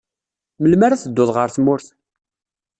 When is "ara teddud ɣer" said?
0.85-1.49